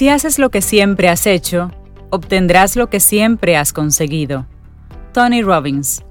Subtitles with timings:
[0.00, 1.70] Si haces lo que siempre has hecho,
[2.08, 4.46] obtendrás lo que siempre has conseguido.
[5.12, 6.02] Tony Robbins.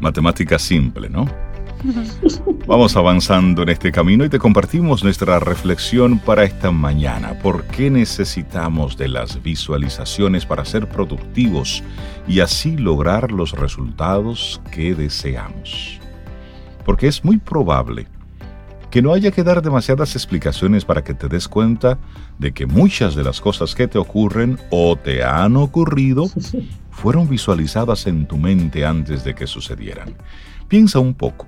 [0.00, 1.26] Matemática simple, ¿no?
[2.66, 7.38] Vamos avanzando en este camino y te compartimos nuestra reflexión para esta mañana.
[7.38, 11.84] ¿Por qué necesitamos de las visualizaciones para ser productivos
[12.26, 16.00] y así lograr los resultados que deseamos?
[16.84, 18.08] Porque es muy probable
[18.90, 21.98] que no haya que dar demasiadas explicaciones para que te des cuenta
[22.38, 26.30] de que muchas de las cosas que te ocurren o te han ocurrido
[26.90, 30.14] fueron visualizadas en tu mente antes de que sucedieran.
[30.68, 31.46] Piensa un poco.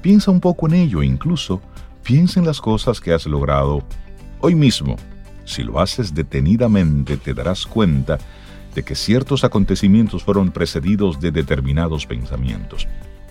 [0.00, 1.60] Piensa un poco en ello, incluso
[2.02, 3.84] piensa en las cosas que has logrado
[4.40, 4.96] hoy mismo.
[5.44, 8.18] Si lo haces detenidamente, te darás cuenta
[8.74, 12.86] de que ciertos acontecimientos fueron precedidos de determinados pensamientos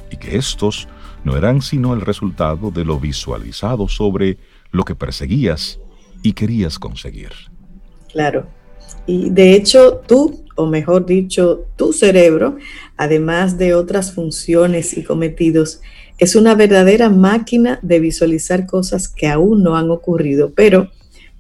[0.10, 0.88] y que estos
[1.24, 4.38] no eran sino el resultado de lo visualizado sobre
[4.72, 5.80] lo que perseguías
[6.24, 7.32] y querías conseguir.
[8.12, 8.48] Claro.
[9.06, 12.58] Y de hecho, tú, o mejor dicho, tu cerebro,
[12.98, 15.82] además de otras funciones y cometidos,
[16.18, 20.90] es una verdadera máquina de visualizar cosas que aún no han ocurrido, pero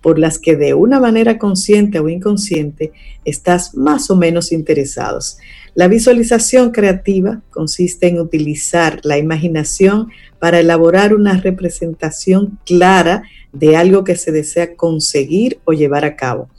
[0.01, 2.91] por las que de una manera consciente o inconsciente
[3.25, 5.37] estás más o menos interesados.
[5.75, 14.03] La visualización creativa consiste en utilizar la imaginación para elaborar una representación clara de algo
[14.03, 16.49] que se desea conseguir o llevar a cabo.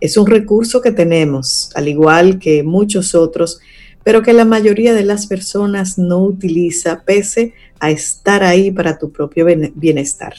[0.00, 3.60] Es un recurso que tenemos, al igual que muchos otros,
[4.04, 9.10] pero que la mayoría de las personas no utiliza pese a estar ahí para tu
[9.10, 10.34] propio bienestar.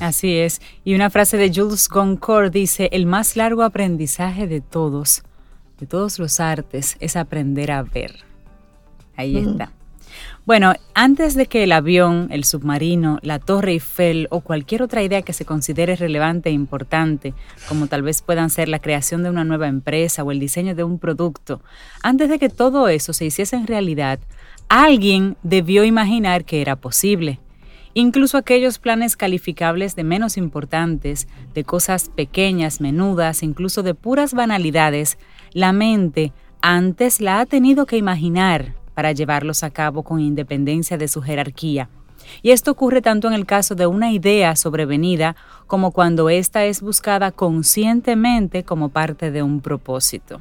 [0.00, 0.60] Así es.
[0.84, 5.22] Y una frase de Jules Goncourt dice, el más largo aprendizaje de todos,
[5.78, 8.16] de todos los artes, es aprender a ver.
[9.16, 9.50] Ahí mm.
[9.50, 9.72] está.
[10.46, 15.22] Bueno, antes de que el avión, el submarino, la Torre Eiffel o cualquier otra idea
[15.22, 17.32] que se considere relevante e importante,
[17.68, 20.84] como tal vez puedan ser la creación de una nueva empresa o el diseño de
[20.84, 21.62] un producto,
[22.02, 24.18] antes de que todo eso se hiciese en realidad,
[24.68, 27.40] alguien debió imaginar que era posible.
[27.94, 35.16] Incluso aquellos planes calificables de menos importantes, de cosas pequeñas, menudas, incluso de puras banalidades,
[35.52, 41.06] la mente antes la ha tenido que imaginar para llevarlos a cabo con independencia de
[41.06, 41.88] su jerarquía.
[42.42, 46.80] Y esto ocurre tanto en el caso de una idea sobrevenida como cuando ésta es
[46.80, 50.40] buscada conscientemente como parte de un propósito.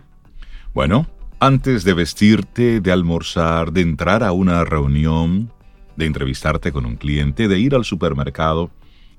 [0.74, 1.08] Bueno,
[1.40, 5.52] antes de vestirte, de almorzar, de entrar a una reunión,
[5.96, 8.72] de entrevistarte con un cliente, de ir al supermercado,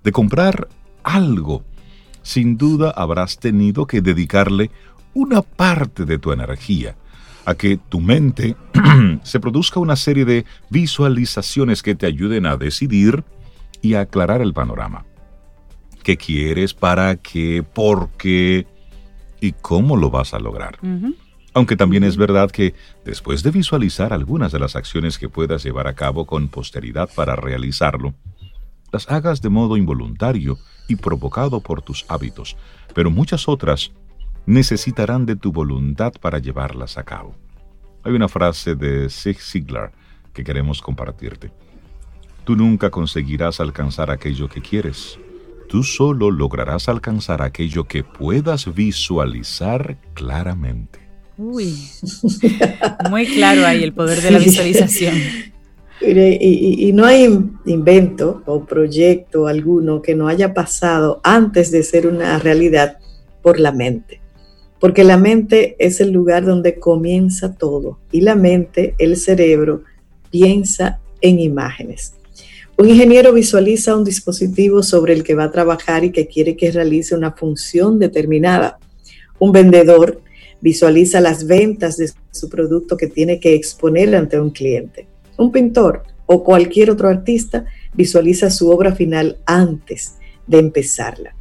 [0.02, 0.68] de comprar
[1.02, 1.64] algo,
[2.22, 4.70] sin duda habrás tenido que dedicarle
[5.12, 6.96] una parte de tu energía
[7.44, 8.56] a que tu mente
[9.22, 13.22] se produzca una serie de visualizaciones que te ayuden a decidir
[13.82, 15.04] y a aclarar el panorama.
[16.02, 16.74] ¿Qué quieres?
[16.74, 17.62] ¿Para qué?
[17.62, 18.66] ¿Por qué?
[19.40, 20.78] ¿Y cómo lo vas a lograr?
[21.54, 25.86] Aunque también es verdad que después de visualizar algunas de las acciones que puedas llevar
[25.86, 28.14] a cabo con posteridad para realizarlo,
[28.92, 32.56] las hagas de modo involuntario y provocado por tus hábitos,
[32.92, 33.92] pero muchas otras
[34.46, 37.36] necesitarán de tu voluntad para llevarlas a cabo.
[38.02, 39.92] Hay una frase de Zig Ziglar
[40.32, 41.52] que queremos compartirte.
[42.44, 45.18] Tú nunca conseguirás alcanzar aquello que quieres.
[45.68, 51.03] Tú solo lograrás alcanzar aquello que puedas visualizar claramente.
[51.36, 51.76] Uy,
[53.10, 55.14] muy claro ahí el poder de la visualización.
[56.00, 57.24] Y, y, no hay
[57.64, 62.98] invento o proyecto alguno que no haya pasado antes de ser una realidad
[63.42, 64.20] por la mente
[64.84, 69.84] porque la mente es el lugar donde comienza todo y la mente, el cerebro,
[70.30, 72.16] piensa en imágenes.
[72.76, 76.70] Un ingeniero visualiza un dispositivo sobre el que va a trabajar y que quiere que
[76.70, 78.78] realice una función determinada.
[79.38, 80.20] Un vendedor
[80.64, 85.06] visualiza las ventas de su producto que tiene que exponer ante un cliente.
[85.36, 90.14] Un pintor o cualquier otro artista visualiza su obra final antes
[90.46, 91.36] de empezarla.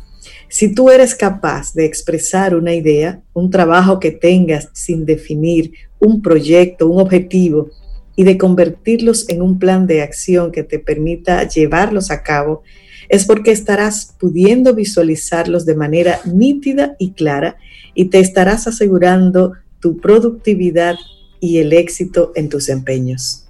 [0.50, 6.22] Si tú eres capaz de expresar una idea, un trabajo que tengas sin definir, un
[6.22, 7.70] proyecto, un objetivo,
[8.18, 12.62] y de convertirlos en un plan de acción que te permita llevarlos a cabo,
[13.10, 17.58] es porque estarás pudiendo visualizarlos de manera nítida y clara
[17.94, 20.96] y te estarás asegurando tu productividad
[21.40, 23.44] y el éxito en tus empeños.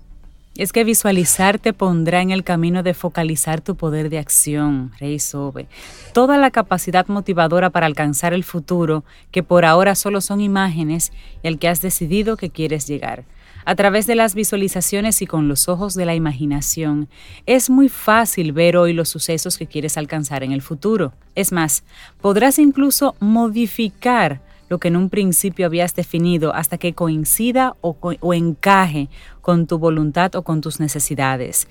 [0.56, 5.18] Es que visualizar te pondrá en el camino de focalizar tu poder de acción, Rey
[5.18, 5.66] Sobe.
[6.14, 11.12] Toda la capacidad motivadora para alcanzar el futuro, que por ahora solo son imágenes,
[11.42, 13.26] y al que has decidido que quieres llegar.
[13.66, 17.08] A través de las visualizaciones y con los ojos de la imaginación,
[17.46, 21.14] es muy fácil ver hoy los sucesos que quieres alcanzar en el futuro.
[21.36, 21.84] Es más,
[22.22, 29.08] podrás incluso modificar lo que en un principio habías definido hasta que coincida o, encaje
[29.42, 31.68] con tu voluntad o con tus necesidades.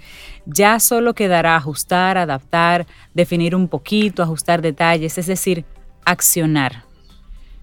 [0.47, 5.65] Ya solo quedará ajustar, adaptar, definir un poquito, ajustar detalles, es decir,
[6.05, 6.85] accionar.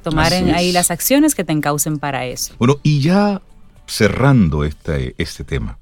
[0.03, 2.53] Tomar en ahí las acciones que te encaucen para eso.
[2.57, 3.41] Bueno, y ya
[3.89, 5.79] cerrando este, este tema,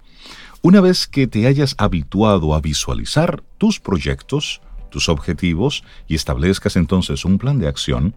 [0.61, 7.25] una vez que te hayas habituado a visualizar tus proyectos, tus objetivos y establezcas entonces
[7.25, 8.15] un plan de acción,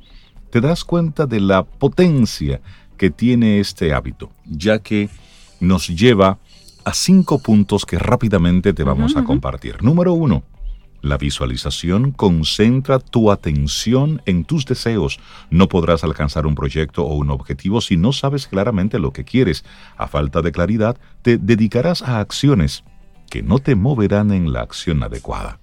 [0.50, 2.60] te das cuenta de la potencia
[2.96, 5.08] que tiene este hábito, ya que
[5.60, 6.38] nos lleva
[6.84, 9.82] a cinco puntos que rápidamente te vamos a compartir.
[9.82, 10.42] Número uno,
[11.02, 15.18] la visualización concentra tu atención en tus deseos.
[15.50, 19.64] No podrás alcanzar un proyecto o un objetivo si no sabes claramente lo que quieres.
[19.96, 22.84] A falta de claridad, te dedicarás a acciones
[23.30, 25.58] que no te moverán en la acción adecuada.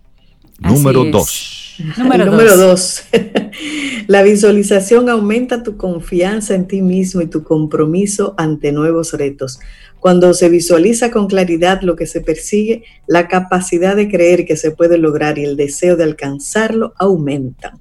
[0.59, 1.66] Número dos.
[1.79, 3.03] Número dos.
[4.07, 9.59] La visualización aumenta tu confianza en ti mismo y tu compromiso ante nuevos retos.
[9.99, 14.71] Cuando se visualiza con claridad lo que se persigue, la capacidad de creer que se
[14.71, 17.79] puede lograr y el deseo de alcanzarlo aumentan.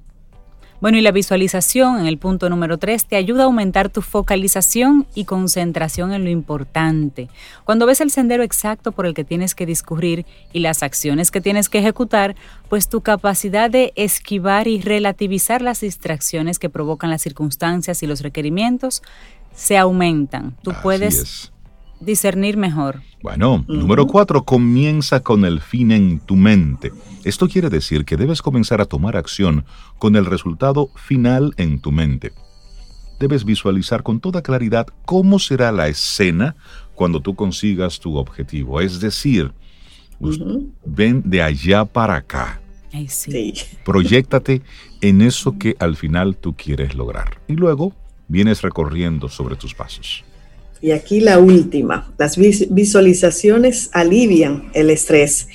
[0.79, 5.07] Bueno, y la visualización en el punto número 3 te ayuda a aumentar tu focalización
[5.15, 7.29] y concentración en lo importante.
[7.63, 11.41] Cuando ves el sendero exacto por el que tienes que discurrir y las acciones que
[11.41, 12.35] tienes que ejecutar,
[12.69, 18.21] pues tu capacidad de esquivar y relativizar las distracciones que provocan las circunstancias y los
[18.21, 19.01] requerimientos
[19.55, 20.55] se aumentan.
[20.61, 21.51] Tú puedes
[21.99, 23.01] discernir mejor.
[23.21, 26.91] Bueno, número cuatro, comienza con el fin en tu mente.
[27.23, 29.65] Esto quiere decir que debes comenzar a tomar acción
[29.97, 32.31] con el resultado final en tu mente.
[33.19, 36.55] Debes visualizar con toda claridad cómo será la escena
[36.93, 38.79] cuando tú consigas tu objetivo.
[38.79, 39.51] Es decir,
[40.85, 42.61] ven de allá para acá.
[43.07, 43.53] sí.
[43.83, 44.61] Proyéctate
[45.01, 47.41] en eso que al final tú quieres lograr.
[47.47, 47.93] Y luego
[48.27, 50.23] vienes recorriendo sobre tus pasos.
[50.79, 55.47] Y aquí la última, las visualizaciones alivian el estrés.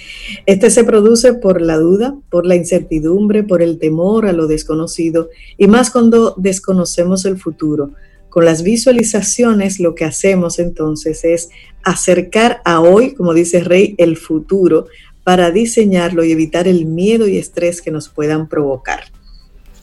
[0.46, 5.30] Este se produce por la duda, por la incertidumbre, por el temor a lo desconocido
[5.56, 7.92] y más cuando desconocemos el futuro.
[8.30, 11.50] Con las visualizaciones lo que hacemos entonces es
[11.84, 14.86] acercar a hoy, como dice Rey, el futuro
[15.22, 19.04] para diseñarlo y evitar el miedo y estrés que nos puedan provocar.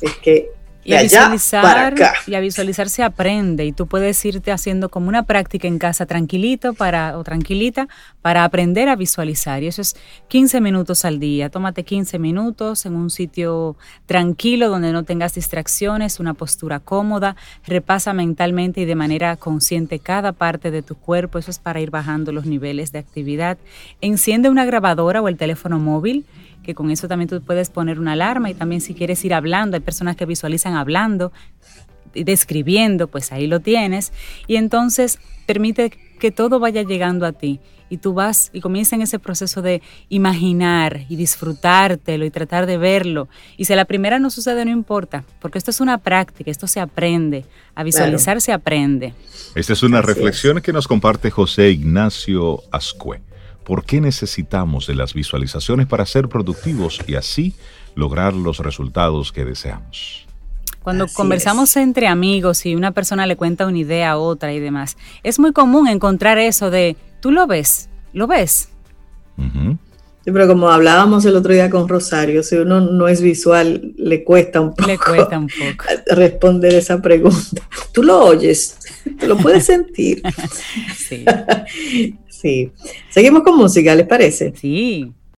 [0.01, 0.49] Es que
[0.83, 1.93] y a visualizar,
[2.25, 6.05] y a visualizar se aprende y tú puedes irte haciendo como una práctica en casa
[6.05, 7.87] tranquilito para, o tranquilita
[8.21, 9.61] para aprender a visualizar.
[9.61, 9.95] Y eso es
[10.29, 11.49] 15 minutos al día.
[11.49, 17.35] Tómate 15 minutos en un sitio tranquilo donde no tengas distracciones, una postura cómoda.
[17.65, 21.39] Repasa mentalmente y de manera consciente cada parte de tu cuerpo.
[21.39, 23.57] Eso es para ir bajando los niveles de actividad.
[24.01, 26.25] Enciende una grabadora o el teléfono móvil
[26.63, 29.75] que con eso también tú puedes poner una alarma y también si quieres ir hablando,
[29.75, 31.31] hay personas que visualizan hablando,
[32.13, 34.11] describiendo, pues ahí lo tienes.
[34.47, 37.59] Y entonces permite que todo vaya llegando a ti
[37.89, 42.77] y tú vas y comienza en ese proceso de imaginar y disfrutártelo y tratar de
[42.77, 43.27] verlo.
[43.57, 46.67] Y si a la primera no sucede, no importa, porque esto es una práctica, esto
[46.67, 47.45] se aprende,
[47.75, 49.13] a visualizar se aprende.
[49.55, 53.21] Esta es una reflexión que nos comparte José Ignacio Ascue.
[53.69, 57.53] ¿Por qué necesitamos de las visualizaciones para ser productivos y así
[57.93, 60.25] lograr los resultados que deseamos?
[60.81, 64.97] Cuando conversamos entre amigos y una persona le cuenta una idea a otra y demás,
[65.21, 68.69] es muy común encontrar eso de, tú lo ves, lo ves.
[69.37, 74.23] Sí, pero como hablábamos el otro día con Rosario, si uno no es visual, le
[74.23, 75.85] cuesta un poco, le cuesta un poco.
[76.15, 77.61] responder esa pregunta.
[77.93, 78.79] Tú lo oyes,
[79.27, 80.23] lo puedes sentir.
[80.97, 81.23] sí.
[82.39, 82.71] Sí.
[83.09, 84.53] Seguimos con música, ¿les parece?
[84.55, 85.11] Sí.